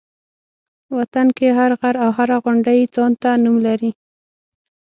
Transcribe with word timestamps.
وطن 0.97 1.27
کې 1.37 1.47
هر 1.57 1.71
غر 1.79 1.95
او 2.03 2.09
هره 2.17 2.37
غونډۍ 2.43 2.79
ځان 2.95 3.11
ته 3.21 3.29
نوم 3.43 3.57
لري. 3.67 3.91